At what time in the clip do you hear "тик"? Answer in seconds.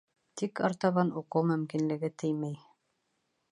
0.41-0.61